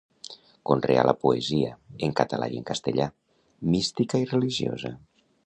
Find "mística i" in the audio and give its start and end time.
3.77-4.29